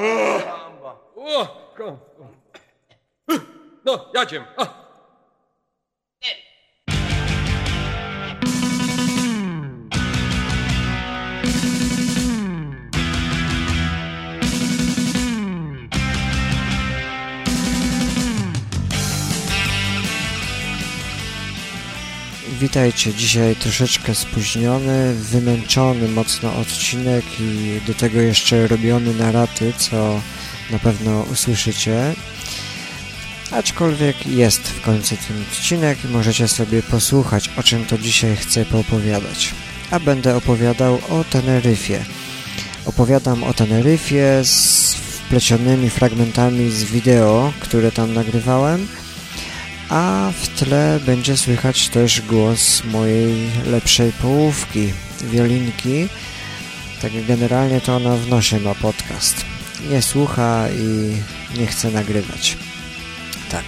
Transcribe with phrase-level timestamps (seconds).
[0.00, 0.96] Caramba!
[1.16, 1.46] Oh,
[1.78, 1.98] oh.
[3.84, 4.42] No, ja ćem.
[4.56, 4.79] Ah.
[22.70, 30.20] Witajcie, dzisiaj troszeczkę spóźniony, wymęczony mocno odcinek i do tego jeszcze robiony na raty, co
[30.70, 32.14] na pewno usłyszycie.
[33.50, 38.64] Aczkolwiek jest w końcu ten odcinek i możecie sobie posłuchać, o czym to dzisiaj chcę
[38.64, 39.54] poopowiadać.
[39.90, 42.04] A będę opowiadał o Teneryfie.
[42.86, 48.88] Opowiadam o Teneryfie z wplecionymi fragmentami z wideo, które tam nagrywałem–
[49.90, 56.08] a w tle będzie słychać też głos mojej lepszej połówki, wiolinki.
[57.02, 59.44] Tak generalnie to ona w nosie ma podcast.
[59.90, 61.16] Nie słucha i
[61.58, 62.56] nie chce nagrywać.
[63.50, 63.64] Tak.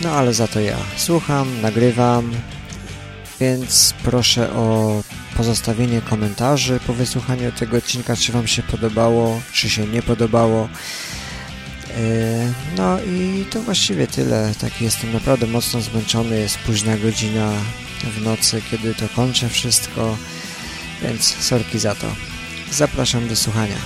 [0.00, 2.32] No ale za to ja słucham, nagrywam,
[3.40, 5.02] więc proszę o
[5.36, 10.68] pozostawienie komentarzy po wysłuchaniu tego odcinka, czy Wam się podobało, czy się nie podobało.
[11.96, 14.52] E, no i to właściwie tyle.
[14.60, 16.40] Taki jestem naprawdę mocno zmęczony.
[16.40, 17.52] Jest późna godzina
[18.04, 20.16] w nocy, kiedy to kończę wszystko,
[21.02, 22.06] więc sorki za to.
[22.72, 23.76] Zapraszam do słuchania.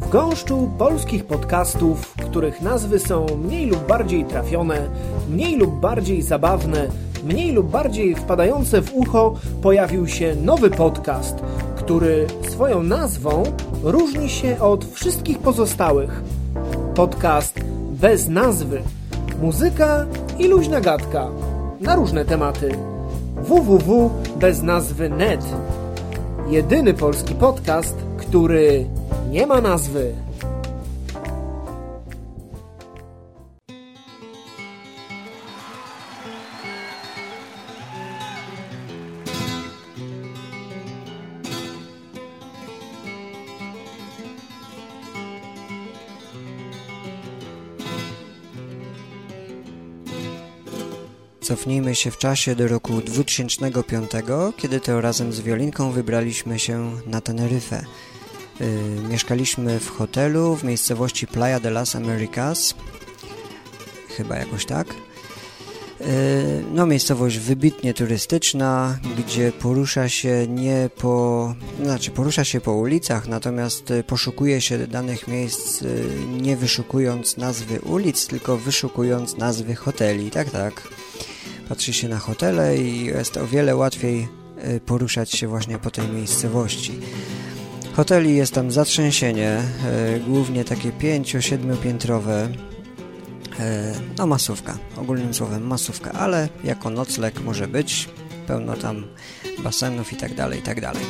[0.00, 4.90] W gąszczu polskich podcastów, których nazwy są mniej lub bardziej trafione,
[5.28, 6.88] mniej lub bardziej zabawne,
[7.24, 11.36] mniej lub bardziej wpadające w ucho, pojawił się nowy podcast,
[11.76, 13.42] który swoją nazwą
[13.82, 16.22] różni się od wszystkich pozostałych.
[16.94, 18.82] Podcast bez nazwy,
[19.42, 20.06] muzyka
[20.38, 21.28] i luźna gadka
[21.80, 22.70] na różne tematy.
[23.42, 25.44] www bez nazwy net.
[26.48, 28.86] Jedyny polski podcast, który
[29.30, 30.14] nie ma nazwy.
[51.50, 54.10] Cofnijmy się w czasie do roku 2005,
[54.56, 57.84] kiedy to razem z Wiolinką wybraliśmy się na Teneryfę.
[58.60, 58.66] Yy,
[59.08, 62.74] mieszkaliśmy w hotelu w miejscowości Playa de las Americas,
[64.16, 64.86] chyba jakoś tak.
[66.00, 66.06] Yy,
[66.74, 73.90] no, miejscowość wybitnie turystyczna, gdzie porusza się nie po, znaczy porusza się po ulicach, natomiast
[73.90, 76.04] y, poszukuje się danych miejsc y,
[76.40, 80.30] nie wyszukując nazwy ulic, tylko wyszukując nazwy hoteli.
[80.30, 80.82] Tak, tak
[81.70, 84.28] patrzy się na hotele i jest o wiele łatwiej
[84.68, 86.92] y, poruszać się właśnie po tej miejscowości.
[87.92, 89.62] Hoteli jest tam zatrzęsienie,
[90.16, 92.50] y, głównie takie 5-7 piętrowe, y,
[94.18, 98.08] no masówka, ogólnym słowem masówka, ale jako nocleg może być,
[98.46, 99.06] pełno tam
[99.64, 101.02] basenów i tak dalej, i tak dalej.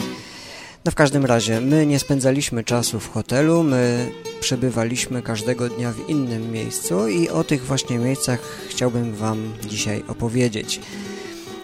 [0.85, 4.11] No w każdym razie, my nie spędzaliśmy czasu w hotelu, my
[4.41, 10.81] przebywaliśmy każdego dnia w innym miejscu i o tych właśnie miejscach chciałbym Wam dzisiaj opowiedzieć.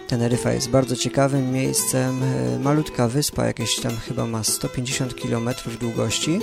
[0.07, 5.49] Teneryfa jest bardzo ciekawym miejscem, e, malutka wyspa, jakieś tam chyba ma 150 km
[5.79, 6.39] długości,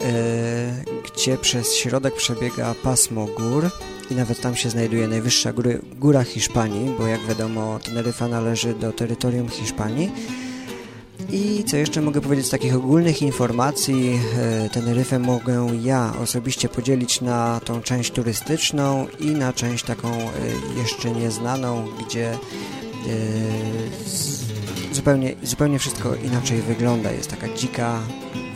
[0.00, 3.70] e, gdzie przez środek przebiega pasmo gór
[4.10, 8.92] i nawet tam się znajduje najwyższa góry, góra Hiszpanii, bo jak wiadomo Teneryfa należy do
[8.92, 10.12] terytorium Hiszpanii
[11.32, 14.20] i co jeszcze mogę powiedzieć z takich ogólnych informacji?
[14.38, 20.30] E, Teneryfę mogę ja osobiście podzielić na tą część turystyczną i na część taką e,
[20.78, 22.38] jeszcze nieznaną, gdzie e,
[24.92, 27.12] zupełnie, zupełnie wszystko inaczej wygląda.
[27.12, 28.00] Jest taka dzika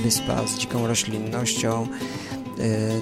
[0.00, 1.86] wyspa z dziką roślinnością,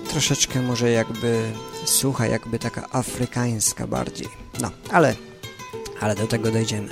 [0.09, 1.43] troszeczkę może jakby
[1.85, 4.29] sucha, jakby taka afrykańska bardziej.
[4.61, 5.15] No, ale,
[6.01, 6.89] ale do tego dojdziemy.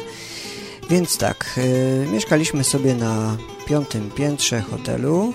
[0.90, 3.36] Więc tak, yy, mieszkaliśmy sobie na
[3.66, 5.34] piątym piętrze hotelu.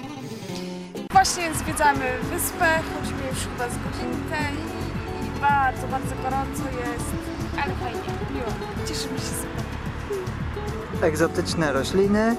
[1.11, 2.65] Właśnie zwiedzamy wyspę,
[2.95, 7.11] chodzimy już chyba z godzinkę i, i bardzo, bardzo gorąco jest,
[7.53, 8.51] ale fajnie, miło,
[8.87, 11.07] cieszymy się super.
[11.07, 12.35] Egzotyczne rośliny,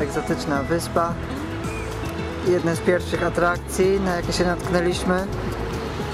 [0.00, 1.14] egzotyczna wyspa.
[2.48, 5.26] Jedne z pierwszych atrakcji, na jakie się natknęliśmy.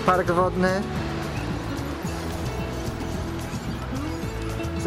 [0.06, 0.82] Park wodny,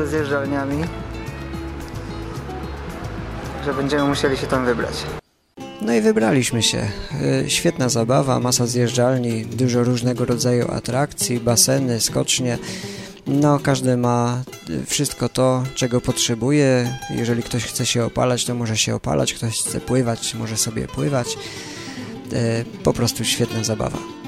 [0.01, 0.83] ze zjeżdżalniami.
[3.65, 4.93] Że będziemy musieli się tam wybrać.
[5.81, 6.87] No i wybraliśmy się.
[7.21, 12.57] E, świetna zabawa, masa zjeżdżalni, dużo różnego rodzaju atrakcji, baseny, skocznie.
[13.27, 16.97] No, każdy ma y, wszystko to, czego potrzebuje.
[17.09, 21.37] Jeżeli ktoś chce się opalać, to może się opalać, ktoś chce pływać, może sobie pływać.
[22.33, 24.20] E, po prostu świetna zabawa.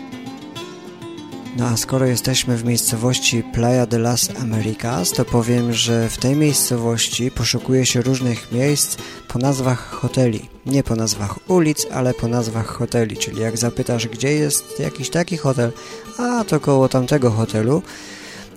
[1.57, 6.35] No a skoro jesteśmy w miejscowości Playa de las Americas, to powiem, że w tej
[6.35, 8.97] miejscowości poszukuje się różnych miejsc
[9.27, 10.49] po nazwach hoteli.
[10.65, 15.37] Nie po nazwach ulic, ale po nazwach hoteli, czyli jak zapytasz, gdzie jest jakiś taki
[15.37, 15.71] hotel,
[16.17, 17.81] a to koło tamtego hotelu,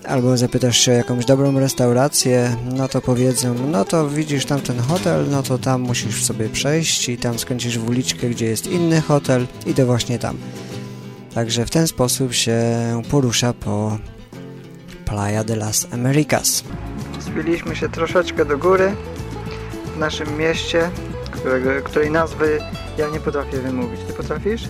[0.03, 4.79] albo zapytasz się o jakąś dobrą restaurację, no to powiedzą, no to widzisz tam ten
[4.79, 9.01] hotel, no to tam musisz sobie przejść i tam skręcisz w uliczkę, gdzie jest inny
[9.01, 10.37] hotel i to właśnie tam.
[11.37, 12.59] Także w ten sposób się
[13.11, 13.97] porusza po
[15.05, 16.63] Playa de las Americas.
[17.19, 18.95] Zbiliśmy się troszeczkę do góry
[19.95, 20.89] w naszym mieście,
[21.31, 22.59] którego, której nazwy
[22.97, 23.99] ja nie potrafię wymówić.
[24.07, 24.69] Ty potrafisz?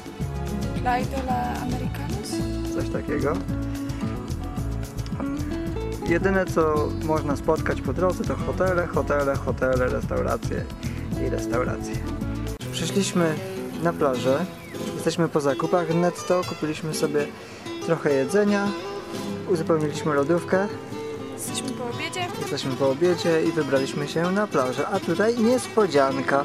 [0.81, 2.31] Playa de la Americanos?
[2.75, 3.33] Coś takiego.
[6.09, 10.65] Jedyne co można spotkać po drodze to hotele, hotele, hotele, restauracje
[11.27, 11.95] i restauracje.
[12.71, 13.35] Przyszliśmy
[13.83, 14.45] na plażę.
[15.07, 17.27] Jesteśmy po zakupach netto, kupiliśmy sobie
[17.85, 18.67] trochę jedzenia,
[19.51, 20.67] uzupełniliśmy lodówkę,
[21.33, 22.27] Jesteśmy po obiedzie.
[22.41, 24.87] jesteśmy po obiedzie i wybraliśmy się na plażę.
[24.87, 26.43] A tutaj niespodzianka.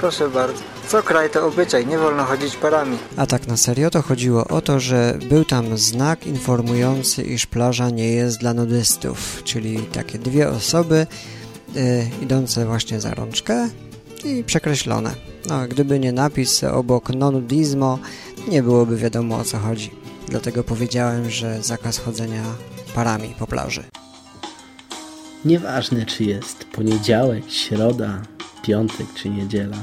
[0.00, 0.62] Proszę bardzo.
[0.88, 2.98] Co kraj to obyczaj, nie wolno chodzić parami.
[3.16, 7.90] A tak na serio to chodziło o to, że był tam znak informujący, iż plaża
[7.90, 11.06] nie jest dla nudystów, czyli takie dwie osoby
[11.76, 13.68] y, idące właśnie za rączkę
[14.24, 15.14] i przekreślone.
[15.48, 17.98] No, gdyby nie napis obok no nudizmo,
[18.48, 19.90] nie byłoby wiadomo o co chodzi.
[20.28, 22.42] Dlatego powiedziałem, że zakaz chodzenia
[22.94, 23.84] parami po plaży.
[25.44, 28.22] Nieważne, czy jest poniedziałek, środa,
[28.62, 29.76] piątek czy niedziela.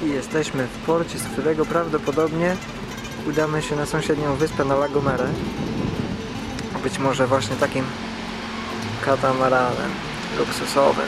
[0.06, 2.56] I jesteśmy w porcie, z którego prawdopodobnie
[3.30, 5.28] udamy się na sąsiednią wyspę na Lagomere.
[6.84, 7.86] Być może właśnie takim
[9.06, 9.92] katamaranem
[10.40, 11.06] luksusowym.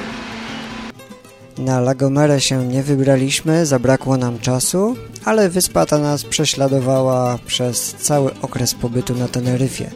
[1.57, 4.95] Na Lagomere się nie wybraliśmy, zabrakło nam czasu,
[5.25, 9.91] ale wyspa ta nas prześladowała przez cały okres pobytu na Teneryfie.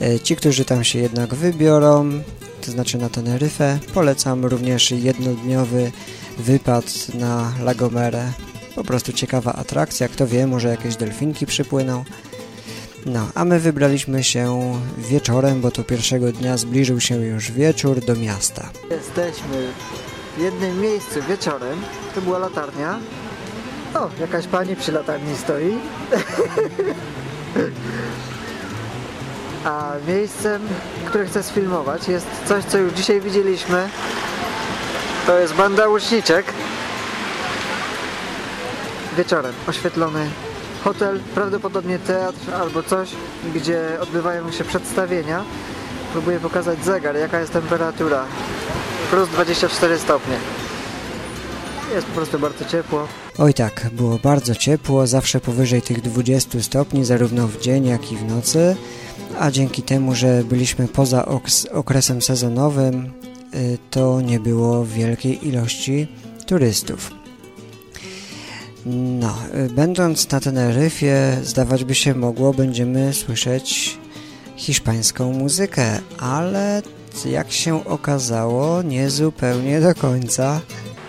[0.00, 2.10] E, Ci, którzy tam się jednak wybiorą,
[2.60, 5.92] to znaczy na Teneryfę, polecam również jednodniowy
[6.38, 8.32] wypad na Lagomere.
[8.74, 12.04] Po prostu ciekawa atrakcja, kto wie, może jakieś delfinki przypłyną.
[13.06, 18.16] No, a my wybraliśmy się wieczorem, bo to pierwszego dnia zbliżył się już wieczór do
[18.16, 18.70] miasta.
[18.90, 19.72] Jesteśmy
[20.36, 21.78] w jednym miejscu wieczorem.
[22.14, 22.98] To była latarnia.
[23.94, 25.74] O, jakaś pani przy latarni stoi.
[29.64, 30.62] A miejscem,
[31.04, 33.88] które chcę sfilmować jest coś, co już dzisiaj widzieliśmy.
[35.26, 36.46] To jest banda łuczniczek.
[39.16, 40.30] Wieczorem oświetlony
[40.84, 43.08] hotel, prawdopodobnie teatr albo coś,
[43.54, 45.44] gdzie odbywają się przedstawienia.
[46.12, 48.24] Próbuję pokazać zegar, jaka jest temperatura.
[49.10, 50.36] Plus 24 stopnie.
[51.94, 53.08] Jest po prostu bardzo ciepło.
[53.38, 58.16] Oj tak, było bardzo ciepło, zawsze powyżej tych 20 stopni, zarówno w dzień, jak i
[58.16, 58.76] w nocy,
[59.38, 61.26] a dzięki temu, że byliśmy poza
[61.72, 63.12] okresem sezonowym,
[63.90, 66.08] to nie było wielkiej ilości
[66.46, 67.10] turystów.
[69.20, 73.98] No, y, będąc na Teneryfie, zdawać by się mogło, będziemy słyszeć
[74.56, 76.82] hiszpańską muzykę, ale
[77.24, 80.60] jak się okazało, nie zupełnie do końca.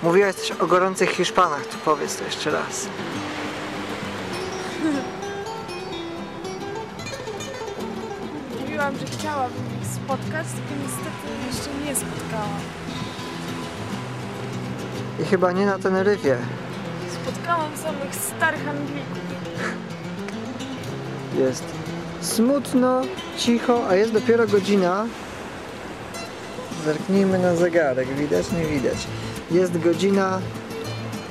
[0.03, 2.87] Mówiłaś coś o gorących Hiszpanach, to powiedz to jeszcze raz.
[8.61, 9.76] Mówiłam, że chciałabym
[10.07, 12.59] spotkać, tylko niestety jeszcze nie spotkałam.
[15.19, 16.37] I chyba nie na Teneryfie.
[17.23, 19.17] Spotkałam samych starych Anglików.
[21.39, 21.63] Jest
[22.21, 23.01] smutno,
[23.37, 25.05] cicho, a jest dopiero godzina.
[26.85, 29.07] Zerknijmy na zegarek, widać, nie widać.
[29.51, 30.39] Jest godzina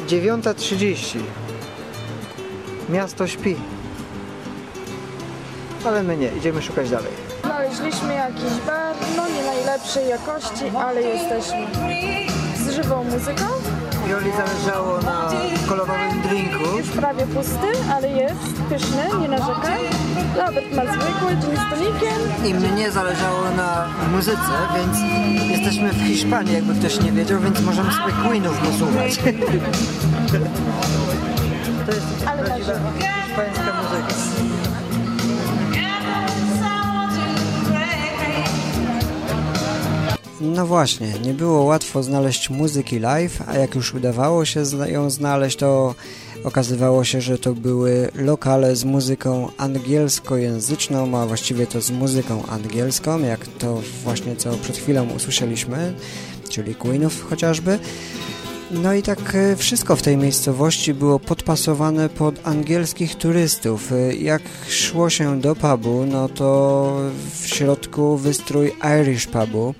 [0.09, 1.19] 9.30.
[2.89, 3.57] Miasto śpi.
[5.85, 7.26] Ale my nie, idziemy szukać dalej.
[7.57, 11.67] Znaleźliśmy jakiś bar, no nie najlepszej jakości, ale jesteśmy
[12.57, 13.45] z żywą muzyką.
[14.09, 15.31] Joli zależało na
[15.69, 16.79] kolorowym drinku.
[16.79, 19.81] Już prawie pusty, ale jest pyszny, nie narzekaj.
[20.37, 22.21] Robert ma zwykły, gin z tonikiem.
[22.45, 24.99] I mnie zależało na muzyce, więc
[25.51, 29.19] jesteśmy w Hiszpanii, jakby ktoś nie wiedział, więc możemy sobie Queenów posłuchać.
[31.87, 34.66] To jest prawdziwa hiszpańska muzyka.
[40.41, 45.57] No właśnie, nie było łatwo znaleźć muzyki live, a jak już udawało się ją znaleźć,
[45.57, 45.95] to
[46.45, 53.21] okazywało się, że to były lokale z muzyką angielskojęzyczną, a właściwie to z muzyką angielską,
[53.21, 55.95] jak to właśnie co przed chwilą usłyszeliśmy,
[56.49, 57.79] czyli Queenów chociażby.
[58.71, 63.93] No i tak e, wszystko w tej miejscowości było podpasowane pod angielskich turystów.
[63.93, 67.01] E, jak szło się do pubu, no to
[67.41, 69.75] w środku wystrój Irish pubu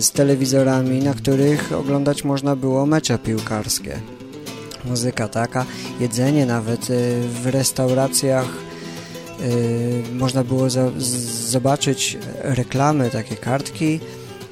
[0.00, 4.00] z telewizorami, na których oglądać można było mecze piłkarskie.
[4.84, 5.66] Muzyka taka,
[6.00, 6.88] jedzenie nawet
[7.42, 8.48] w restauracjach
[10.12, 10.70] można było
[11.50, 14.00] zobaczyć reklamy, takie kartki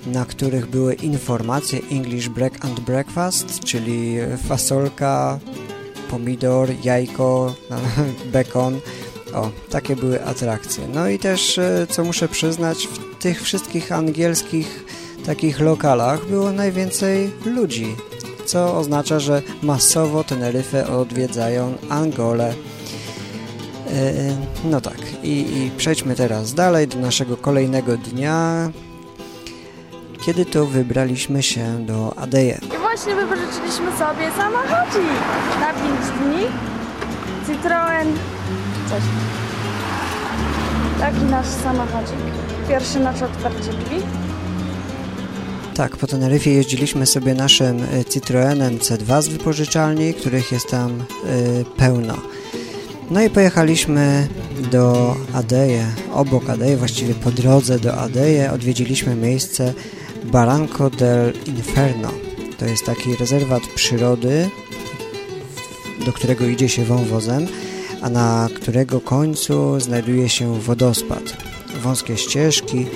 [0.06, 4.16] na których były informacje English Break and Breakfast, czyli
[4.48, 5.38] fasolka,
[6.10, 7.54] pomidor, jajko,
[8.32, 8.80] bekon.
[9.34, 10.88] O, takie były atrakcje.
[10.94, 14.84] No i też, co muszę przyznać, w tych wszystkich angielskich
[15.26, 17.96] takich lokalach było najwięcej ludzi,
[18.44, 22.54] co oznacza, że masowo Teneryfę odwiedzają Angolę.
[23.90, 24.12] E,
[24.64, 28.70] no tak, I, i przejdźmy teraz dalej do naszego kolejnego dnia,
[30.26, 32.58] kiedy to wybraliśmy się do Adeje.
[32.74, 35.10] I właśnie wypożyczyliśmy sobie samochodzik
[35.60, 35.84] na 5
[36.20, 36.46] dni.
[37.46, 38.08] Citroen,
[38.88, 39.02] coś.
[41.00, 42.18] Taki nasz samochodzik.
[42.68, 44.02] Pierwszy nasz otwarcie drzwi.
[45.80, 51.64] Tak, po Teneryfie jeździliśmy sobie naszym e, Citroenem C2 z wypożyczalni, których jest tam y,
[51.76, 52.14] pełno.
[53.10, 54.28] No i pojechaliśmy
[54.70, 59.74] do Adeje, obok Adeje, właściwie po drodze do Adeje odwiedziliśmy miejsce
[60.24, 62.10] Barranco del Inferno.
[62.58, 64.48] To jest taki rezerwat przyrody,
[66.06, 67.46] do którego idzie się wąwozem,
[68.02, 71.22] a na którego końcu znajduje się wodospad.
[71.82, 72.86] Wąskie ścieżki,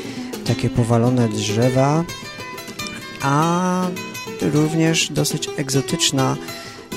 [0.47, 2.05] takie powalone drzewa,
[3.25, 3.88] a
[4.40, 6.37] również dosyć egzotyczna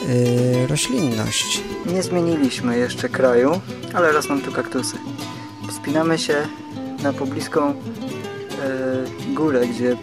[0.07, 1.61] yy, roślinność.
[1.85, 3.61] Nie zmieniliśmy jeszcze kraju,
[3.93, 4.97] ale rosną tu kaktusy.
[5.69, 6.35] Wspinamy się
[7.03, 9.97] na pobliską yy, górę, gdzie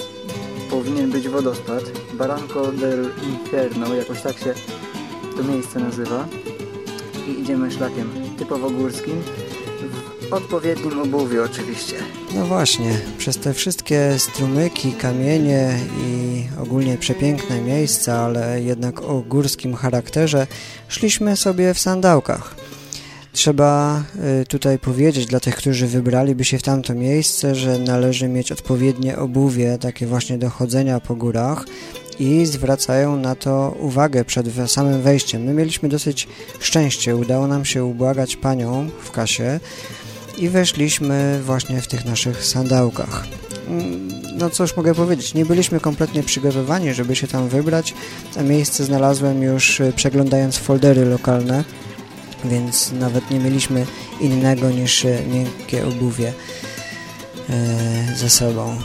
[0.71, 1.83] powinien być wodospad.
[2.14, 4.54] Barranco del Inferno, jakoś tak się
[5.37, 6.28] to miejsce nazywa.
[7.28, 9.23] I idziemy szlakiem typowo górskim,
[10.35, 11.95] odpowiednim obuwiu oczywiście.
[12.35, 19.75] No właśnie, przez te wszystkie strumyki, kamienie i ogólnie przepiękne miejsca, ale jednak o górskim
[19.75, 20.47] charakterze,
[20.88, 22.55] szliśmy sobie w sandałkach.
[23.33, 24.03] Trzeba
[24.43, 29.19] y, tutaj powiedzieć dla tych, którzy wybraliby się w tamto miejsce, że należy mieć odpowiednie
[29.19, 31.64] obuwie, takie właśnie do chodzenia po górach
[32.19, 35.43] i zwracają na to uwagę przed samym wejściem.
[35.43, 36.29] My mieliśmy dosyć
[36.61, 39.61] szczęście, udało nam się ubłagać panią w kasie
[40.38, 43.26] i weszliśmy właśnie w tych naszych sandałkach.
[43.69, 47.95] Mm, no cóż mogę powiedzieć, nie byliśmy kompletnie przygotowani, żeby się tam wybrać,
[48.38, 51.64] a miejsce znalazłem już y, przeglądając foldery lokalne
[52.45, 53.87] więc nawet nie mieliśmy
[54.21, 56.33] innego niż e, miękkie obuwie
[57.50, 58.76] e, ze sobą.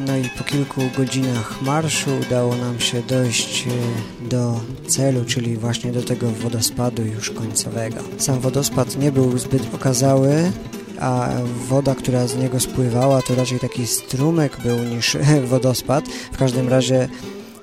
[0.00, 5.92] No i po kilku godzinach marszu udało nam się dojść e, do celu, czyli właśnie
[5.92, 7.96] do tego wodospadu już końcowego.
[8.18, 10.52] Sam wodospad nie był zbyt okazały,
[11.00, 11.28] a
[11.68, 15.16] woda, która z niego spływała, to raczej taki strumyk był niż
[15.50, 16.08] wodospad.
[16.32, 17.08] W każdym razie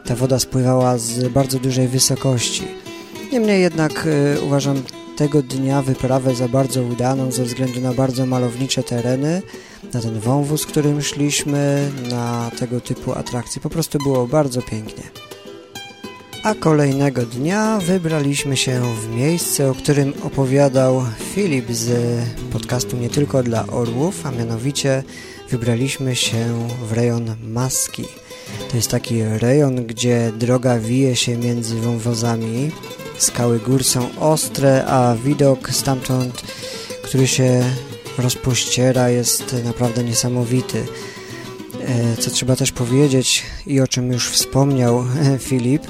[0.05, 2.63] ta woda spływała z bardzo dużej wysokości.
[3.31, 4.83] Niemniej jednak y, uważam
[5.17, 9.41] tego dnia wyprawę za bardzo udaną ze względu na bardzo malownicze tereny,
[9.93, 13.61] na ten wąwóz, którym szliśmy, na tego typu atrakcje.
[13.61, 15.03] Po prostu było bardzo pięknie.
[16.43, 21.91] A kolejnego dnia wybraliśmy się w miejsce, o którym opowiadał Filip z
[22.51, 25.03] podcastu Nie Tylko dla Orłów, a mianowicie
[25.49, 28.03] wybraliśmy się w rejon Maski.
[28.69, 32.71] To jest taki rejon, gdzie droga wije się między wąwozami,
[33.17, 36.41] Skały gór są ostre, a widok stamtąd,
[37.03, 37.63] który się
[38.17, 40.85] rozpościera, jest naprawdę niesamowity.
[41.81, 45.05] E, co trzeba też powiedzieć i o czym już wspomniał
[45.39, 45.87] Filip,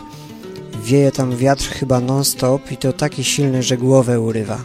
[0.83, 4.63] wieje tam wiatr chyba non-stop i to taki silny, że głowę urywa.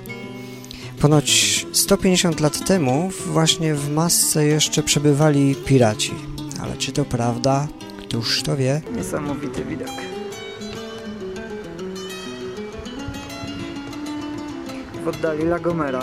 [1.01, 6.15] Ponoć 150 lat temu właśnie w masce jeszcze przebywali piraci.
[6.63, 7.69] Ale czy to prawda?
[7.99, 8.81] Któż to wie?
[8.97, 9.91] Niesamowity widok.
[15.09, 16.01] oddali Lagomera.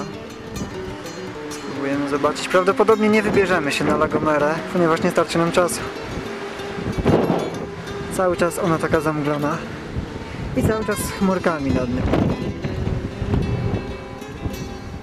[1.76, 2.48] Spróbujemy zobaczyć.
[2.48, 5.80] Prawdopodobnie nie wybierzemy się na Lagomerę, ponieważ nie starczy nam czasu.
[8.14, 9.58] Cały czas ona taka zamglona
[10.58, 12.02] i cały czas z chmurkami nad nią.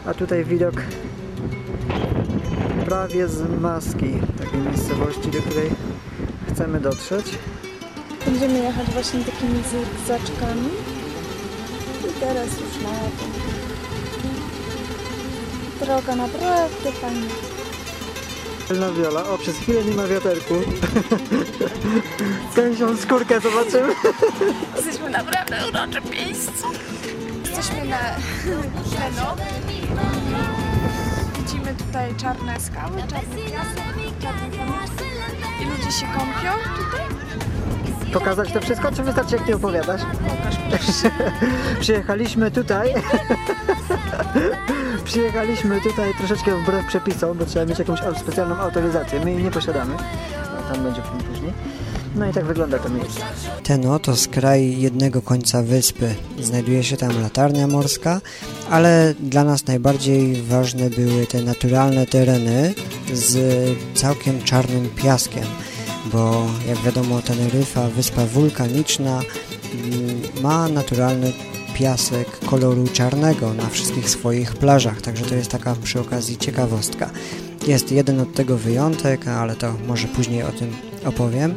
[0.07, 0.75] A tutaj widok
[2.87, 5.71] prawie z Maski, takiej miejscowości, do której
[6.52, 7.38] chcemy dotrzeć.
[8.26, 10.69] Będziemy jechać właśnie takimi zygzaczkami.
[12.09, 13.41] I teraz już na.
[15.85, 17.27] Droga naprawdę fajna.
[18.81, 19.25] Na wiola.
[19.25, 20.55] O, przez chwilę nie ma wiaterku.
[22.57, 23.95] Gęsią skórkę zobaczymy.
[24.77, 26.67] Jesteśmy naprawdę uroczym miejscu.
[27.45, 27.99] Jesteśmy na
[29.01, 29.37] Leno.
[31.39, 34.53] Widzimy tutaj czarne skały, czarny piasek, czarny.
[35.62, 37.07] I ludzie się kąpią tutaj.
[38.12, 40.01] Pokazać to wszystko, czy wystarczy jak nie opowiadasz?
[40.71, 40.95] Pokaż
[41.81, 42.95] Przyjechaliśmy tutaj.
[45.04, 49.21] Przyjechaliśmy tutaj troszeczkę wbrew przepisom, bo trzeba mieć jakąś specjalną autoryzację.
[49.25, 49.94] My jej nie posiadamy.
[49.94, 51.52] No, tam będzie później.
[52.16, 53.21] No i tak wygląda to miejsce.
[53.62, 56.14] Teno to skraj jednego końca wyspy.
[56.40, 58.21] Znajduje się tam latarnia morska,
[58.71, 62.75] ale dla nas najbardziej ważne były te naturalne tereny
[63.12, 63.37] z
[63.94, 65.44] całkiem czarnym piaskiem,
[66.12, 69.21] bo jak wiadomo Teneryfa, wyspa wulkaniczna,
[69.75, 71.32] mm, ma naturalny
[71.75, 77.11] piasek koloru czarnego na wszystkich swoich plażach, także to jest taka przy okazji ciekawostka.
[77.67, 81.55] Jest jeden od tego wyjątek, ale to może później o tym opowiem.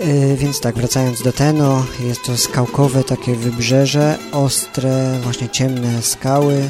[0.00, 6.68] Yy, więc tak, wracając do Teno, jest to skałkowe takie wybrzeże, ostre, właśnie ciemne skały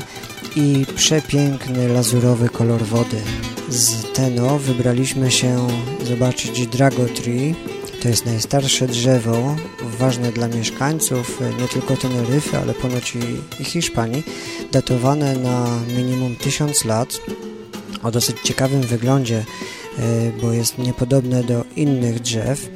[0.57, 3.21] i przepiękny lazurowy kolor wody.
[3.69, 5.67] Z Teno wybraliśmy się
[6.05, 7.55] zobaczyć Drago Tree.
[8.03, 9.57] To jest najstarsze drzewo,
[9.99, 14.23] ważne dla mieszkańców yy, nie tylko Teneryfy, ale ponoć i, i Hiszpanii,
[14.73, 17.21] datowane na minimum 1000 lat,
[18.03, 19.45] o dosyć ciekawym wyglądzie,
[19.99, 20.05] yy,
[20.43, 22.69] bo jest niepodobne do innych drzew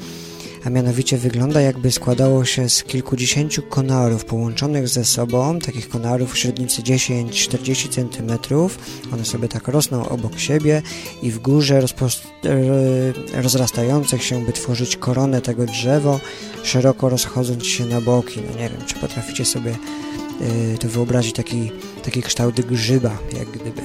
[0.64, 6.83] a mianowicie wygląda jakby składało się z kilkudziesięciu konarów połączonych ze sobą, takich konarów średnicy
[6.83, 8.55] 10-40 cm.
[9.12, 10.83] One sobie tak rosną obok siebie
[11.23, 11.83] i w górze
[13.35, 16.20] rozrastających się, by tworzyć koronę tego drzewo,
[16.62, 18.40] szeroko rozchodząc się na boki.
[18.51, 19.77] No nie wiem, czy potraficie sobie
[20.75, 23.83] y, to wyobrazić taki, taki kształt grzyba, jak gdyby.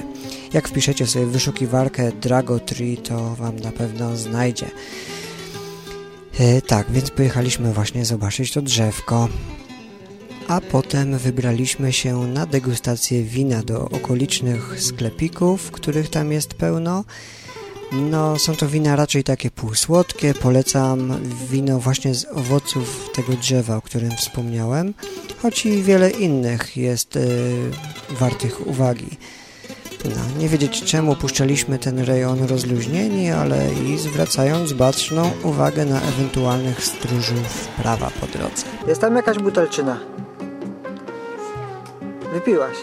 [0.52, 4.66] Jak wpiszecie sobie wyszukiwarkę Drago Tree, to Wam na pewno znajdzie.
[6.38, 9.28] E, tak, więc pojechaliśmy właśnie zobaczyć to drzewko.
[10.48, 17.04] A potem wybraliśmy się na degustację wina do okolicznych sklepików, których tam jest pełno.
[17.92, 20.34] No, są to wina raczej takie półsłodkie.
[20.34, 21.20] Polecam
[21.50, 24.94] wino właśnie z owoców tego drzewa, o którym wspomniałem,
[25.42, 27.20] choć i wiele innych jest y,
[28.10, 29.16] wartych uwagi.
[30.38, 37.68] Nie wiedzieć czemu puszczaliśmy ten rejon rozluźnieni, ale i zwracając baczną uwagę na ewentualnych stróżów
[37.82, 38.64] prawa po drodze.
[38.88, 39.98] Jest tam jakaś butelczyna.
[42.32, 42.76] Wypiłaś.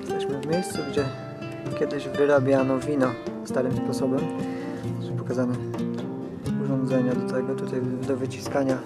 [0.00, 1.04] Jesteśmy w miejscu, gdzie
[1.78, 3.10] kiedyś wyrabiano wino
[3.44, 4.20] starym sposobem.
[5.06, 5.54] Są pokazane
[6.64, 8.78] urządzenia do tego, tutaj do wyciskania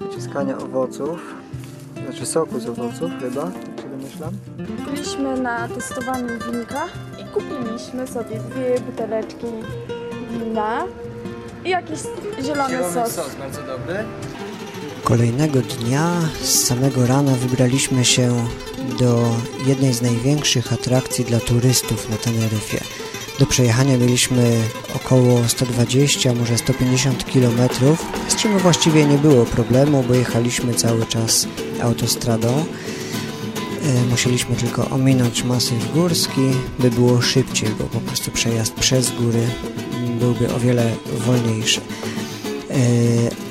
[0.00, 1.41] wyciskania owoców.
[2.04, 4.34] Znaczy soku z owoców chyba, tak się domyślam.
[4.84, 6.86] Byliśmy na testowaniu winka
[7.20, 9.46] i kupiliśmy sobie dwie buteleczki
[10.30, 10.84] wina
[11.64, 11.98] i jakiś
[12.42, 13.36] zielony, sos.
[13.38, 14.04] bardzo dobry.
[15.04, 18.46] Kolejnego dnia z samego rana wybraliśmy się
[18.98, 19.30] do
[19.66, 22.80] jednej z największych atrakcji dla turystów na Teneryfie.
[23.38, 24.56] Do przejechania mieliśmy
[24.96, 27.68] około 120, może 150 km,
[28.28, 31.46] z czym właściwie nie było problemu, bo jechaliśmy cały czas
[31.82, 32.64] autostradą.
[33.84, 39.46] E, Musieliśmy tylko ominąć masyw górski, by było szybciej, bo po prostu przejazd przez góry
[40.20, 40.92] byłby o wiele
[41.26, 41.80] wolniejszy.
[42.70, 42.74] E,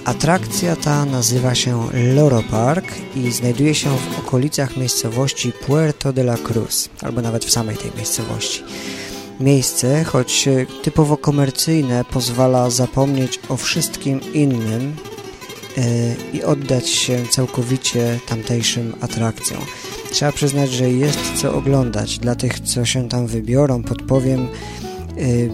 [0.06, 6.38] Atrakcja ta nazywa się Loro Park i znajduje się w okolicach miejscowości Puerto de la
[6.38, 8.63] Cruz, albo nawet w samej tej miejscowości.
[9.39, 10.50] Miejsce, choć
[10.84, 14.96] typowo komercyjne, pozwala zapomnieć o wszystkim innym
[16.34, 19.62] i oddać się całkowicie tamtejszym atrakcjom.
[20.12, 22.19] Trzeba przyznać, że jest co oglądać.
[22.19, 24.47] Dla tych, co się tam wybiorą, podpowiem, e,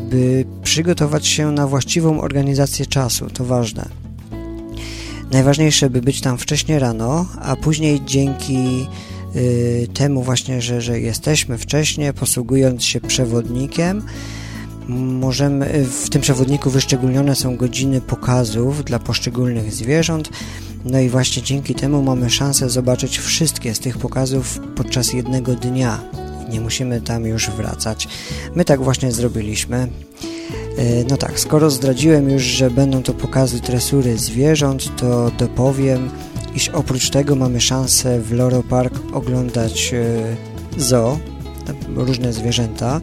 [0.10, 3.30] by przygotować się na właściwą organizację czasu.
[3.30, 3.90] To ważne.
[5.32, 8.88] Najważniejsze, by być tam wcześnie rano, a później dzięki
[9.36, 14.04] y, temu właśnie, że, że jesteśmy wcześnie, posługując się przewodnikiem,
[14.88, 20.30] możemy, w tym przewodniku wyszczególnione są godziny pokazów dla poszczególnych zwierząt,
[20.86, 26.00] no i właśnie dzięki temu mamy szansę zobaczyć wszystkie z tych pokazów podczas jednego dnia.
[26.50, 28.08] Nie musimy tam już wracać.
[28.56, 29.78] My tak właśnie zrobiliśmy.
[30.78, 36.10] E, No tak, skoro zdradziłem już, że będą to pokazy tresury zwierząt, to dopowiem,
[36.56, 40.36] iż oprócz tego mamy szansę w Loro Park oglądać e,
[40.78, 41.20] zoo,
[41.96, 43.02] różne zwierzęta,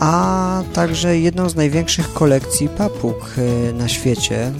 [0.00, 3.34] a także jedną z największych kolekcji papug
[3.74, 4.52] na świecie.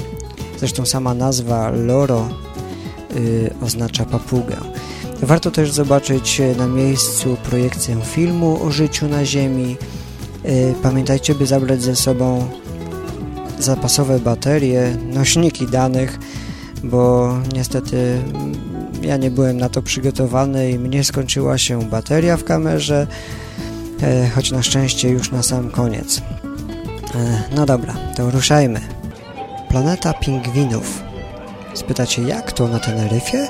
[0.59, 2.29] Zresztą sama nazwa Loro
[3.63, 4.57] oznacza papugę.
[5.23, 9.77] Warto też zobaczyć na miejscu projekcję filmu o życiu na Ziemi.
[10.83, 12.49] Pamiętajcie, by zabrać ze sobą
[13.59, 16.19] zapasowe baterie, nośniki danych,
[16.85, 18.19] bo niestety
[19.03, 23.07] ja nie byłem na to przygotowany i mnie skończyła się bateria w kamerze,
[24.03, 26.23] e, choć na szczęście już na sam koniec.
[27.15, 28.81] E, no dobra, to ruszajmy.
[29.69, 31.03] Planeta pingwinów.
[31.75, 33.49] Spytacie, jak to na Teneryfie?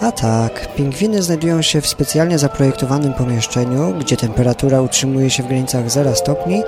[0.00, 5.90] A tak, pingwiny znajdują się w specjalnie zaprojektowanym pomieszczeniu, gdzie temperatura utrzymuje się w granicach
[5.90, 6.62] 0 stopni,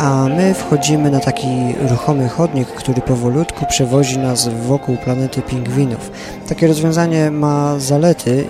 [0.00, 1.48] a my wchodzimy na taki
[1.90, 6.10] ruchomy chodnik, który powolutku przewozi nas wokół planety pingwinów.
[6.48, 8.44] Takie rozwiązanie ma zalety,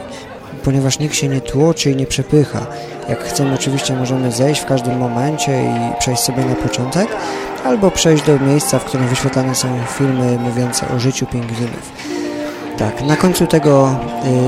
[0.64, 2.66] ponieważ nikt się nie tłoczy i nie przepycha.
[3.08, 7.08] Jak chcemy, oczywiście możemy zejść w każdym momencie i przejść sobie na początek,
[7.64, 11.92] albo przejść do miejsca, w którym wyświetlane są filmy mówiące o życiu pingwinów.
[12.78, 13.96] Tak, na końcu tego,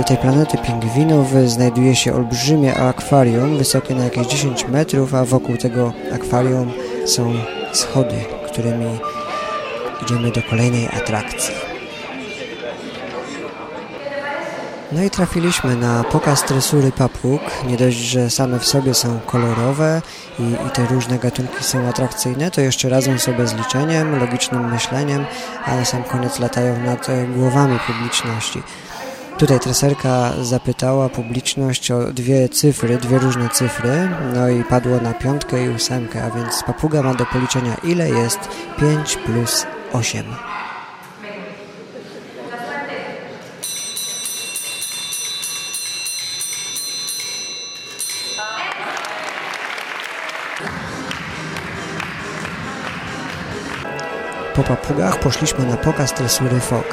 [0.01, 5.57] y, tej planety pingwinów znajduje się olbrzymie akwarium, wysokie na jakieś 10 metrów, a wokół
[5.57, 6.73] tego akwarium
[7.07, 7.35] są
[7.73, 8.99] schody, którymi
[10.03, 11.55] idziemy do kolejnej atrakcji.
[14.93, 17.41] No i trafiliśmy na pokaz tresury papug.
[17.67, 20.03] Nie dość, że same w sobie są kolorowe
[20.39, 25.25] i, i, te różne gatunki są atrakcyjne, to jeszcze razem sobie z liczeniem, logicznym myśleniem,
[25.65, 28.63] a na sam koniec latają nad głowami publiczności.
[29.39, 35.65] Tutaj treserka zapytała publiczność o dwie cyfry, dwie różne cyfry, no i padło na piątkę
[35.65, 38.39] i ósemkę, a więc papuga ma do policzenia ile jest
[38.81, 40.52] 5 plus 8.
[54.63, 56.85] Po papugach poszliśmy na pokaz tresury fok.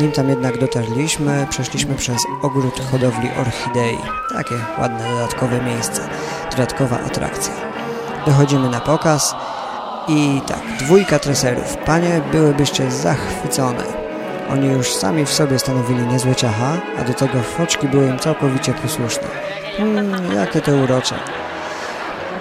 [0.00, 3.98] Nim tam jednak dotarliśmy, przeszliśmy przez ogród hodowli orchidei.
[4.34, 6.08] Takie ładne, dodatkowe miejsce,
[6.50, 7.54] dodatkowa atrakcja.
[8.26, 9.34] Dochodzimy na pokaz
[10.08, 11.76] i tak, dwójka treserów.
[11.76, 13.84] Panie, byłybyście zachwycone.
[14.50, 18.74] Oni już sami w sobie stanowili niezłe ciacha, a do tego foczki były im całkowicie
[18.74, 19.28] posłuszne.
[19.76, 21.14] Hmm, jakie to urocze.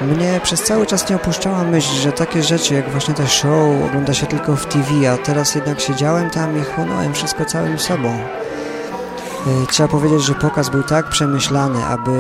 [0.02, 4.14] Mnie przez cały czas nie opuszczała myśl, że takie rzeczy jak właśnie te show ogląda
[4.14, 8.10] się tylko w TV, a teraz jednak siedziałem tam i chłonąłem wszystko całym sobą.
[9.48, 12.12] E, trzeba powiedzieć, że pokaz był tak przemyślany, aby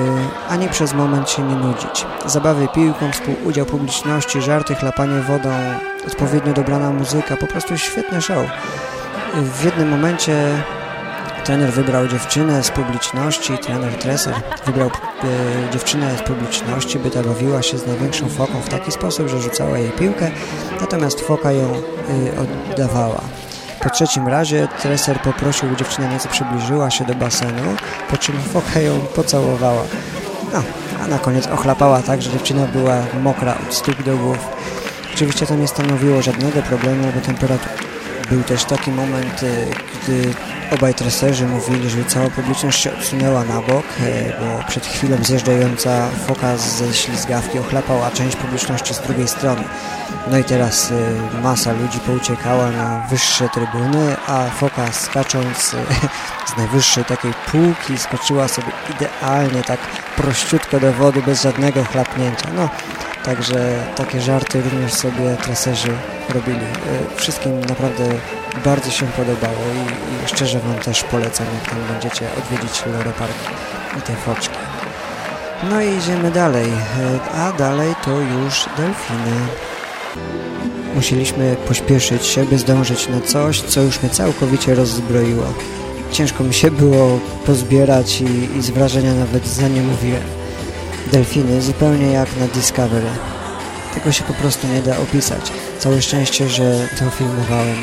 [0.49, 2.05] ani przez moment się nie nudzić.
[2.25, 5.49] Zabawy piłką, współudział publiczności, żarty, chlapanie wodą,
[6.07, 8.45] odpowiednio dobrana muzyka, po prostu świetny show.
[9.33, 10.63] W jednym momencie
[11.45, 14.33] Trener wybrał dziewczynę z publiczności, trener Treser
[14.65, 19.27] wybrał e, dziewczynę z publiczności, by ta bawiła się z największą foką w taki sposób,
[19.27, 20.31] że rzucała jej piłkę,
[20.81, 23.21] natomiast foka ją e, oddawała.
[23.83, 27.75] Po trzecim razie treser poprosił, by dziewczyna nieco przybliżyła się do basenu,
[28.09, 29.83] po czym foka ją pocałowała.
[30.53, 30.63] No,
[31.03, 34.37] a na koniec ochlapała tak, że dziewczyna była mokra od stóp do głów.
[35.13, 37.73] Oczywiście to nie stanowiło żadnego problemu, bo temperatura...
[38.29, 40.33] Był też taki moment, e, gdy
[40.71, 46.09] Obaj treserzy mówili, że cała publiczność się odsunęła na bok, e, bo przed chwilą zjeżdżająca
[46.27, 49.63] foka ze ślizgawki ochlapała część publiczności z drugiej strony.
[50.31, 55.77] No i teraz e, masa ludzi pouciekała na wyższe trybuny, a foka skacząc e,
[56.53, 59.79] z najwyższej takiej półki skoczyła sobie idealnie tak
[60.15, 62.47] prościutko do wody bez żadnego chlapnięcia.
[62.55, 62.69] No,
[63.25, 65.91] Także takie żarty również sobie traserzy
[66.33, 66.65] robili.
[66.65, 68.03] E, wszystkim naprawdę
[68.65, 73.11] bardzo się podobało i, i szczerze Wam też polecam, jak tam będziecie odwiedzić Loro
[73.97, 74.57] i te foczki.
[75.69, 79.47] No i idziemy dalej, e, a dalej to już delfiny.
[80.95, 85.53] Musieliśmy pośpieszyć się, by zdążyć na coś, co już mnie całkowicie rozzbroiło.
[86.11, 90.44] Ciężko mi się było pozbierać i, i z wrażenia nawet za nie mówiłem
[91.11, 93.09] delfiny zupełnie jak na Discovery.
[93.93, 95.51] Tego się po prostu nie da opisać.
[95.79, 97.77] Całe szczęście, że to filmowałem.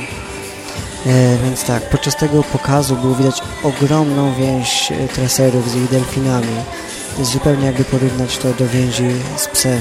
[1.07, 6.57] E, więc tak, podczas tego pokazu było widać ogromną więź e, traserów z ich delfinami.
[7.21, 9.81] Zupełnie jakby porównać to do więzi z psem.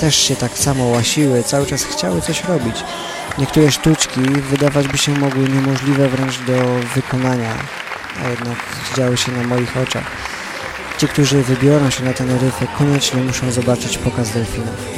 [0.00, 2.76] Też się tak samo łasiły, cały czas chciały coś robić.
[3.38, 6.52] Niektóre sztuczki wydawać by się mogły niemożliwe wręcz do
[6.94, 7.54] wykonania,
[8.24, 8.58] a jednak
[8.96, 10.29] działy się na moich oczach.
[11.00, 14.88] Ci, którzy wybiorą się na Teneryfę, koniecznie muszą zobaczyć pokaz delfinów.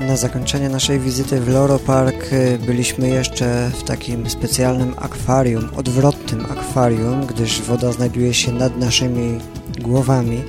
[0.00, 6.44] Na zakończenie naszej wizyty w Loro Park y, byliśmy jeszcze w takim specjalnym akwarium, odwrotnym
[6.44, 9.40] akwarium, gdyż woda znajduje się nad naszymi
[9.80, 10.42] głowami.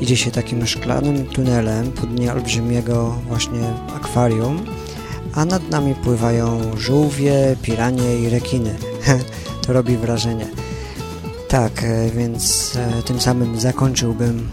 [0.00, 4.64] Idzie się takim szklanym tunelem po dnie olbrzymiego właśnie akwarium,
[5.34, 8.74] a nad nami pływają żółwie, piranie i rekiny.
[9.66, 10.63] to robi wrażenie.
[11.54, 14.50] Tak, e, więc e, tym samym zakończyłbym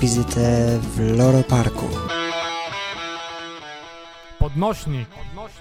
[0.00, 1.88] wizytę w Loro Parku.
[4.38, 5.08] Podnośnik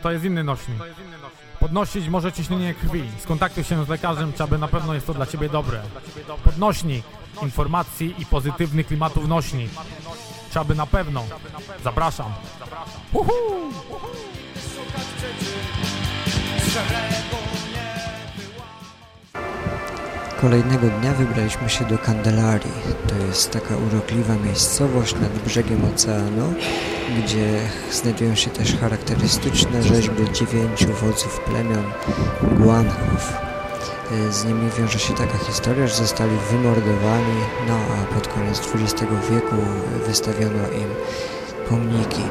[0.02, 0.78] to jest inny nośnik.
[1.60, 3.04] Podnosić może ciśnienie krwi.
[3.20, 5.82] Skontaktuj się z lekarzem, czy aby na pewno jest to dla Ciebie dobre.
[6.44, 7.06] Podnośnik
[7.42, 9.72] informacji i pozytywnych klimatów nośnik.
[10.54, 11.24] Czy aby na pewno.
[11.84, 12.32] Zapraszam.
[13.14, 13.34] Uhu!
[20.44, 22.72] Kolejnego dnia wybraliśmy się do Candelarii.
[23.08, 26.54] To jest taka urokliwa miejscowość nad brzegiem oceanu,
[27.18, 27.60] gdzie
[27.92, 31.84] znajdują się też charakterystyczne rzeźby dziewięciu wodzów plemion
[32.42, 33.34] Guanchów.
[34.30, 39.56] Z nimi wiąże się taka historia, że zostali wymordowani, no a pod koniec XX wieku
[40.08, 40.90] wystawiono im
[41.70, 42.24] pomniki.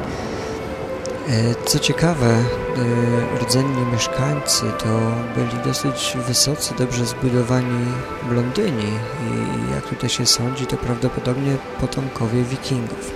[1.29, 4.99] E, co ciekawe, e, rdzenni mieszkańcy to
[5.35, 7.85] byli dosyć wysocy, dobrze zbudowani
[8.29, 13.11] blondyni i jak tutaj się sądzi, to prawdopodobnie potomkowie wikingów.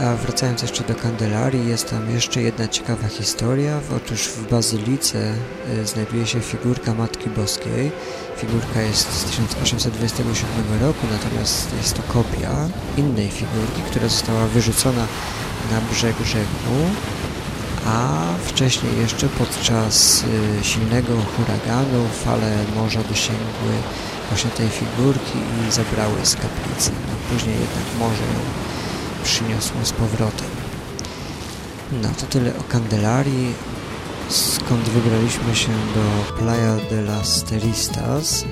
[0.00, 3.80] A wracając jeszcze do Kandelarii, jest tam jeszcze jedna ciekawa historia.
[3.96, 7.92] Otóż w Bazylice e, znajduje się figurka Matki Boskiej.
[8.36, 15.06] Figurka jest z 1827 roku, natomiast jest to kopia innej figurki, która została wyrzucona
[15.70, 16.76] na brzeg rzeku,
[17.86, 20.24] a wcześniej jeszcze podczas
[20.60, 23.72] y, silnego huraganu fale morza dosięgły
[24.28, 26.90] właśnie tej figurki i zabrały z kaplicy.
[26.90, 28.40] No, później jednak morze ją
[29.24, 30.48] przyniosło z powrotem.
[32.02, 33.54] No to tyle o Candelarii,
[34.28, 38.42] skąd wybraliśmy się do Playa de las Teristas.
[38.42, 38.46] Y,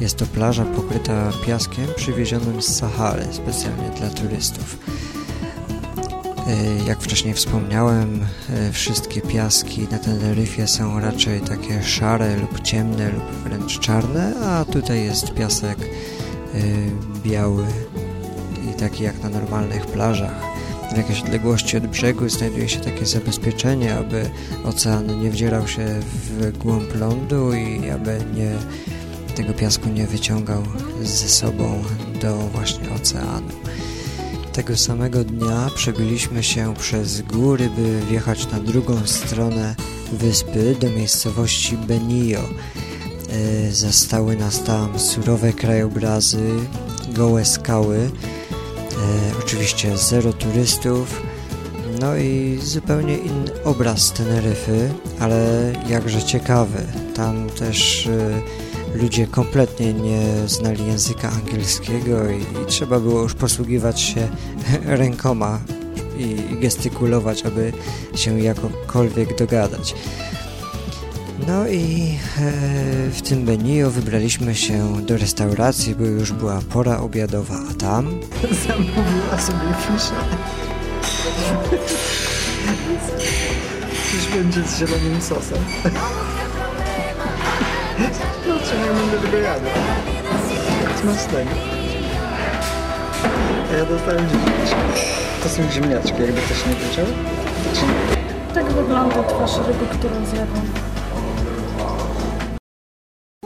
[0.00, 4.76] jest to plaża pokryta piaskiem przywiezionym z Sahary specjalnie dla turystów.
[6.46, 13.12] E, jak wcześniej wspomniałem, e, wszystkie piaski na Teneryfie są raczej takie szare lub ciemne
[13.12, 16.58] lub wręcz czarne, a tutaj jest piasek e,
[17.24, 17.64] biały
[18.70, 20.42] i taki jak na normalnych plażach.
[20.92, 24.30] W jakiejś odległości od brzegu znajduje się takie zabezpieczenie, aby
[24.64, 28.50] ocean nie wdzierał się w głąb lądu i aby nie,
[29.34, 30.62] tego piasku nie wyciągał
[31.02, 31.82] ze sobą
[32.22, 33.48] do właśnie oceanu.
[34.56, 39.74] Tego samego dnia przebyliśmy się przez góry, by wjechać na drugą stronę
[40.12, 42.40] wyspy do miejscowości Benio.
[42.40, 46.50] E, zastały nas tam surowe krajobrazy,
[47.08, 48.08] gołe skały, e,
[49.44, 51.22] oczywiście zero turystów,
[52.00, 54.90] no i zupełnie inny obraz Teneryfy,
[55.20, 56.78] ale jakże ciekawy.
[57.14, 58.65] Tam też e,
[59.02, 64.28] ludzie kompletnie nie znali języka angielskiego i, i trzeba było już posługiwać się
[64.84, 65.60] rękoma
[66.18, 67.72] i, i gestykulować, aby
[68.14, 69.94] się jakokolwiek dogadać.
[71.46, 77.54] No i e, w tym Benio wybraliśmy się do restauracji, bo już była pora obiadowa,
[77.70, 78.20] a tam...
[78.66, 80.14] Zamówiła sobie fiszę.
[84.10, 85.58] Czyż będzie z zielonym sosem.
[88.48, 89.64] No, czy nie będę tego jadł.
[91.00, 91.50] Smacznego.
[93.72, 95.00] A ja dostałem ziemniaczki.
[95.42, 97.06] To są ziemniaczki, jakby ktoś nie wiedział.
[98.54, 100.66] Tak wygląda twarz ryby, którą zjadłam.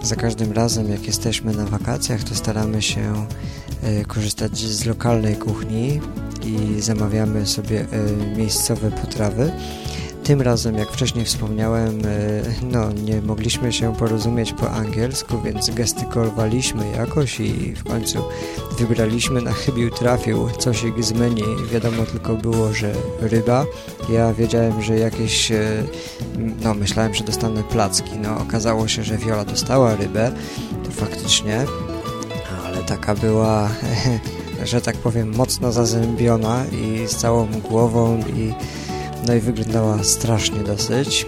[0.02, 3.26] Za każdym razem, jak jesteśmy na wakacjach, to staramy się
[4.00, 6.00] y, korzystać z lokalnej kuchni
[6.42, 9.52] i zamawiamy sobie y, miejscowe potrawy.
[10.24, 16.90] Tym razem, jak wcześniej wspomniałem, e, no nie mogliśmy się porozumieć po angielsku, więc gestykulowaliśmy
[16.96, 18.18] jakoś i w końcu
[18.78, 21.42] wybraliśmy na chybił trafił coś z menu.
[21.72, 23.66] Wiadomo tylko było, że ryba.
[24.12, 25.84] Ja wiedziałem, że jakieś, e,
[26.62, 28.18] no myślałem, że dostanę placki.
[28.22, 30.32] No okazało się, że Viola dostała rybę,
[30.84, 31.66] to faktycznie,
[32.66, 33.68] ale taka była,
[34.64, 38.52] że tak powiem, mocno zazębiona i z całą głową i
[39.26, 41.26] no i wyglądała strasznie dosyć.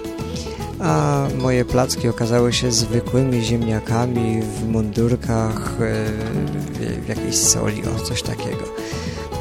[0.80, 8.22] A moje placki okazały się zwykłymi ziemniakami w mundurkach, e, w jakiejś soli, o coś
[8.22, 8.64] takiego.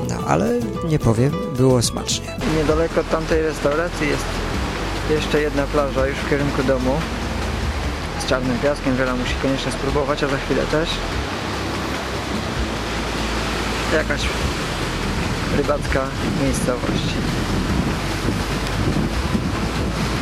[0.10, 0.50] No ale
[0.90, 2.28] nie powiem, było smacznie.
[2.58, 4.26] Niedaleko tamtej restauracji jest
[5.10, 6.94] jeszcze jedna plaża już w kierunku domu
[8.20, 8.98] z czarnym piaskiem.
[8.98, 10.90] Wiele musi koniecznie spróbować, a za chwilę też.
[13.94, 14.22] Jakaś
[15.58, 16.02] rybacka
[16.44, 17.41] miejscowość.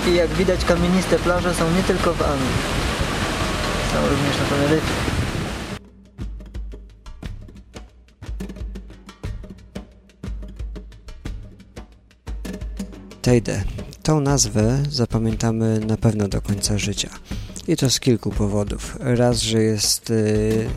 [0.08, 2.50] I jak widać kamieniste plaże są nie tylko w Anglii.
[3.94, 5.10] Są również na Teneryfie.
[13.22, 13.64] Tejde.
[14.04, 17.10] Tą nazwę zapamiętamy na pewno do końca życia.
[17.68, 18.98] I to z kilku powodów.
[19.00, 20.70] Raz, że jest y,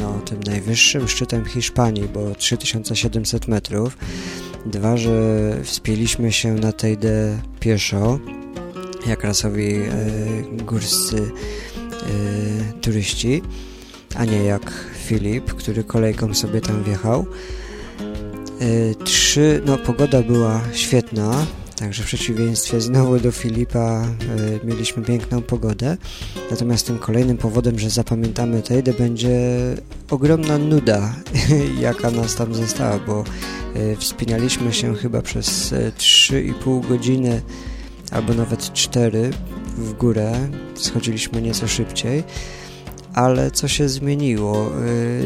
[0.00, 3.98] no, tym najwyższym szczytem Hiszpanii, bo 3700 metrów.
[4.66, 5.10] Dwa, że
[5.64, 8.18] wspięliśmy się na Tejde pieszo,
[9.06, 13.42] jak rasowi y, górscy y, turyści,
[14.14, 14.72] a nie jak
[15.06, 17.26] Filip, który kolejką sobie tam wjechał.
[19.04, 24.04] Trzy, no pogoda była świetna, Także w przeciwieństwie znowu do Filipa
[24.62, 25.96] y, mieliśmy piękną pogodę.
[26.50, 29.38] Natomiast tym kolejnym powodem, że zapamiętamy Tejdę będzie
[30.10, 31.14] ogromna nuda,
[31.80, 33.24] jaka nas tam została, bo
[33.76, 37.42] y, wspinaliśmy się chyba przez 3,5 godziny
[38.14, 39.30] albo nawet 4
[39.76, 40.48] w górę.
[40.74, 42.22] Schodziliśmy nieco szybciej.
[43.14, 44.70] Ale co się zmieniło?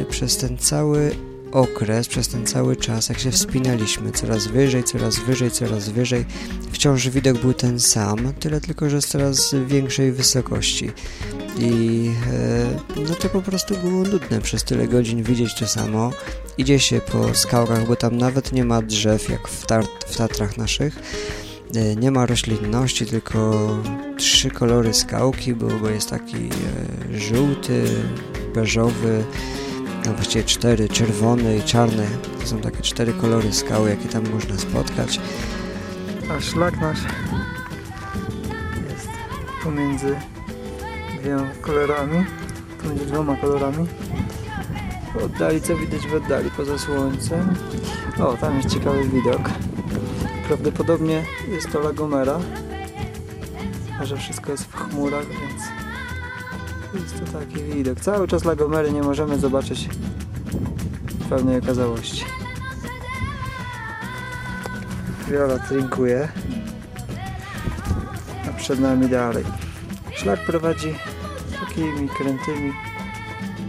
[0.00, 1.10] Y, przez ten cały
[1.52, 6.24] okres, przez ten cały czas, jak się wspinaliśmy coraz wyżej, coraz wyżej, coraz wyżej,
[6.72, 10.90] wciąż widok był ten sam, tyle tylko, że z coraz większej wysokości.
[11.58, 12.10] I
[12.96, 16.10] e, no to po prostu było nudne przez tyle godzin widzieć to samo.
[16.58, 19.66] Idzie się po skałkach, bo tam nawet nie ma drzew, jak w,
[20.06, 20.98] w Tatrach naszych.
[21.74, 23.68] E, nie ma roślinności, tylko
[24.16, 27.84] trzy kolory skałki, bo, bo jest taki e, żółty,
[28.54, 29.24] beżowy,
[30.06, 32.06] no właściwie cztery, czerwony i czarny.
[32.40, 35.20] To są takie cztery kolory skały, jakie tam można spotkać.
[36.30, 36.98] A szlak nasz
[38.90, 39.08] jest
[39.64, 40.16] pomiędzy
[41.20, 42.24] dwiema kolorami,
[42.82, 43.86] pomiędzy dwoma kolorami.
[45.14, 47.54] W oddali, co widać w oddali, poza słońcem.
[48.20, 49.50] O, tam jest ciekawy widok.
[50.48, 52.38] Prawdopodobnie jest to Lagomera,
[54.00, 55.62] a że wszystko jest w chmurach, więc
[56.94, 58.00] jest to taki widok.
[58.00, 59.88] Cały czas Lagomery nie możemy zobaczyć
[61.04, 62.24] w pełnej okazałości.
[65.30, 66.28] Wiola trinkuje.
[68.50, 69.44] A przed nami dalej.
[70.14, 70.94] Szlak prowadzi
[71.60, 72.72] takimi krętymi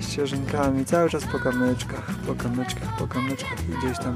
[0.02, 0.86] ścieżynkami.
[0.86, 4.16] Cały czas po kamyczkach, po kamyczkach, po kamyczkach i gdzieś tam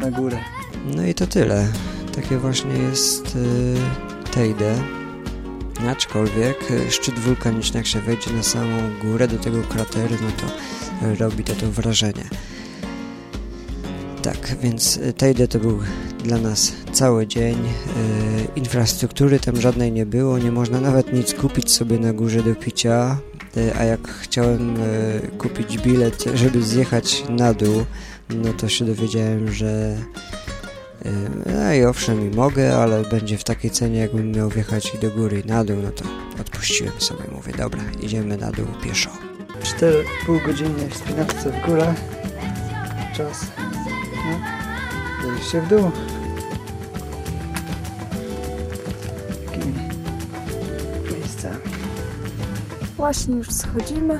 [0.00, 0.38] na górę.
[0.94, 1.68] No i to tyle.
[2.14, 4.74] Takie właśnie jest yy, Tejde.
[5.88, 10.46] Aczkolwiek e, szczyt wulkaniczny, jak się wejdzie na samą górę do tego krateru, no to
[11.24, 12.24] robi to, to wrażenie.
[14.22, 15.78] Tak, więc e, Tejde to był
[16.24, 17.54] dla nas cały dzień.
[17.56, 17.70] E,
[18.56, 23.18] infrastruktury tam żadnej nie było, nie można nawet nic kupić sobie na górze do picia,
[23.78, 24.76] a jak chciałem
[25.38, 27.84] kupić bilet, żeby zjechać na dół,
[28.30, 29.96] no to się dowiedziałem, że
[31.46, 35.10] no i owszem, i mogę, ale będzie w takiej cenie, jakbym miał wjechać i do
[35.10, 36.04] góry i na dół, no to
[36.40, 37.24] odpuściłem sobie.
[37.32, 39.10] Mówię, dobra, idziemy na dół pieszo.
[39.62, 41.94] 4,5 godzinnej wspinaczce w górę.
[43.16, 43.46] Czas
[44.26, 44.38] no,
[45.28, 45.90] zejście w dół.
[49.46, 49.74] Takimi
[51.12, 51.56] miejscami.
[52.96, 54.18] Właśnie już schodzimy.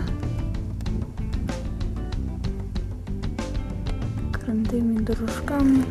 [4.32, 5.82] Krętymi dróżkami.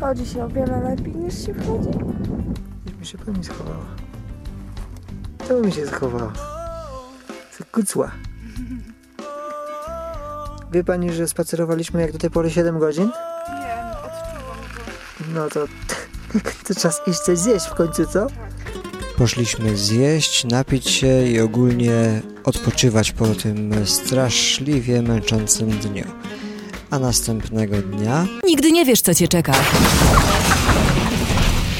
[0.00, 1.88] Schodzi się o wiele lepiej niż się wchodzi.
[2.86, 3.86] Gdzieś mi się pani schowała.
[5.48, 6.32] Co mi się schowała?
[7.72, 8.10] Kucła.
[10.72, 13.04] Wie pani, że spacerowaliśmy jak do tej pory 7 godzin?
[13.04, 15.66] Nie, no odczuwam No to,
[16.66, 18.26] to czas iść coś zjeść w końcu, co?
[19.16, 26.04] Poszliśmy zjeść, napić się i ogólnie odpoczywać po tym straszliwie męczącym dniu
[26.90, 28.26] a następnego dnia...
[28.44, 29.52] Nigdy nie wiesz, co cię czeka.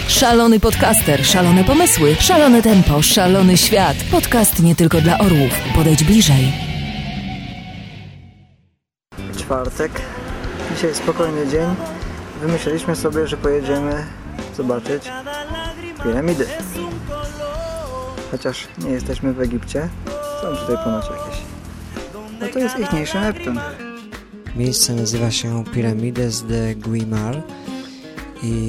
[0.09, 3.97] Szalony podcaster, szalone pomysły, szalone tempo, szalony świat.
[4.11, 5.51] Podcast nie tylko dla orłów.
[5.75, 6.53] Podejdź bliżej.
[9.37, 9.93] Czwartek.
[10.75, 11.75] Dzisiaj spokojny dzień.
[12.41, 14.07] Wymyśliliśmy sobie, że pojedziemy
[14.57, 15.03] zobaczyć
[16.05, 16.47] piramidy.
[18.31, 19.89] Chociaż nie jesteśmy w Egipcie.
[20.43, 21.41] Są tutaj ponoć jakieś.
[22.41, 23.61] No to jest ichniejszy Neptun.
[24.57, 27.43] Miejsce nazywa się Pyramides de Guimar
[28.43, 28.69] i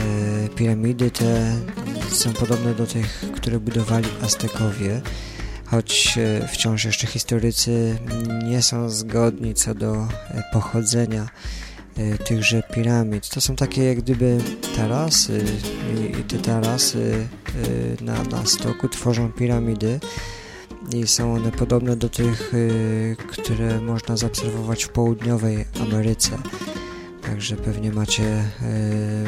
[0.00, 1.56] e, piramidy te
[2.08, 5.00] są podobne do tych, które budowali Aztekowie,
[5.64, 7.98] choć e, wciąż jeszcze historycy
[8.44, 10.08] nie są zgodni co do e,
[10.52, 11.28] pochodzenia
[11.96, 13.28] e, tychże piramid.
[13.28, 14.38] To są takie jak gdyby
[14.76, 15.44] tarasy
[15.96, 17.26] i, i te tarasy
[18.00, 20.00] e, na, na stoku tworzą piramidy
[20.90, 26.38] i są one podobne do tych, y, które można zaobserwować w południowej Ameryce.
[27.22, 28.44] Także pewnie macie e,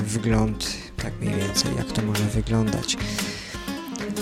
[0.06, 2.96] wgląd, tak mniej więcej, jak to może wyglądać.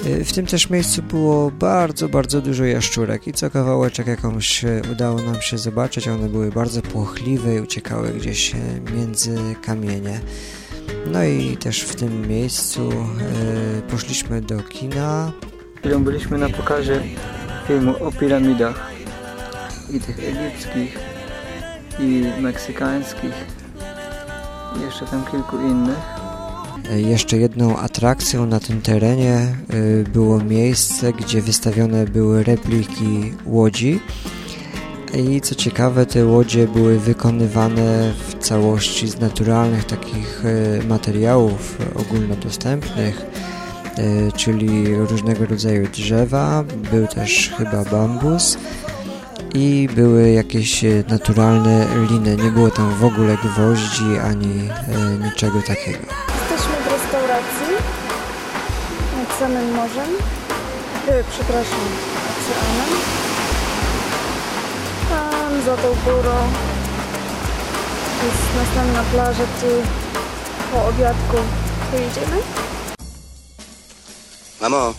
[0.04, 5.22] E, w tym też miejscu było bardzo, bardzo dużo jaszczurek i co kawałeczek jakąś udało
[5.22, 6.08] nam się zobaczyć.
[6.08, 8.52] One były bardzo płochliwe i uciekały gdzieś
[8.96, 10.20] między kamienie.
[11.12, 12.92] No i też w tym miejscu
[13.90, 15.32] poszliśmy do kina.
[15.82, 17.00] Chwilą byliśmy na pokazie
[17.68, 18.90] filmu o piramidach
[19.90, 20.98] i tych egipskich
[21.98, 23.32] i meksykańskich
[24.78, 25.98] i jeszcze tam kilku innych.
[26.90, 29.54] E, jeszcze jedną atrakcją na tym terenie e,
[30.10, 34.00] było miejsce, gdzie wystawione były repliki łodzi
[35.14, 43.26] i co ciekawe, te łodzie były wykonywane w całości z naturalnych takich e, materiałów ogólnodostępnych,
[44.36, 48.58] czyli różnego rodzaju drzewa, był też chyba bambus
[49.54, 52.36] i były jakieś e, naturalne liny.
[52.36, 54.68] Nie było tam w ogóle gwoździ ani
[55.24, 55.98] niczego takiego.
[56.50, 57.72] Jesteśmy w restauracji
[59.18, 60.08] nad samym morzem.
[61.30, 61.80] przepraszam,
[62.30, 63.22] oceanem
[65.64, 66.36] za tą górą.
[68.24, 69.68] Jest następna plaża, gdzie
[70.72, 71.36] po obiadku
[71.90, 72.42] pojedziemy.
[74.62, 74.94] Mamo,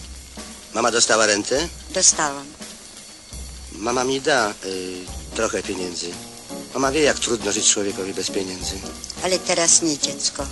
[0.74, 1.68] mama dostała rentę?
[1.89, 2.45] Dostałam.
[3.72, 4.53] Mama mi da y,
[5.36, 6.11] trochę pieniędzy.
[6.74, 8.76] Mama wie, jak trudno żyć człowiekowi bez pieniędzy.
[9.24, 10.45] Ale teraz nie, dziecko.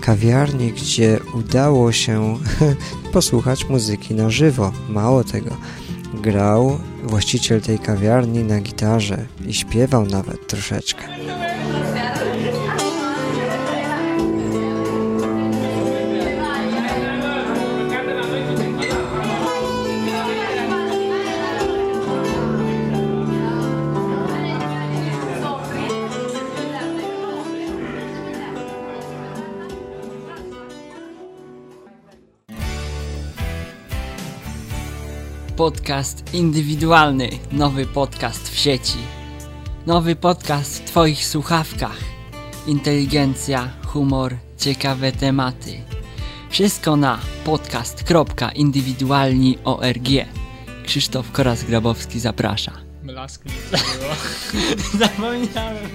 [0.00, 2.38] kawiarni, gdzie udało się
[3.12, 4.72] posłuchać muzyki na żywo.
[4.88, 5.56] Mało tego,
[6.22, 11.04] grał właściciel tej kawiarni na gitarze i śpiewał nawet troszeczkę.
[35.60, 38.98] Podcast indywidualny, nowy podcast w sieci.
[39.86, 41.98] Nowy podcast w Twoich słuchawkach.
[42.66, 45.80] Inteligencja, humor, ciekawe tematy.
[46.50, 50.08] Wszystko na podcast.indywidualni.org.
[50.84, 52.72] Krzysztof Koras-Grabowski zaprasza.
[53.02, 54.14] Mlask nie było.
[55.06, 55.88] Zapomniałem.